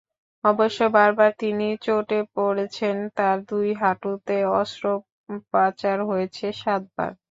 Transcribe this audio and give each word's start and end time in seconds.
অবশ্য 0.43 0.79
বারবার 0.95 1.31
তিনি 1.39 1.67
চোটে 1.85 2.19
পড়েছেন, 2.35 2.95
তাঁর 3.17 3.37
দুই 3.49 3.67
হাঁটুতে 3.81 4.35
অস্ত্রোপচার 4.59 5.97
হয়েছে 6.09 6.45
সাতবার। 6.61 7.11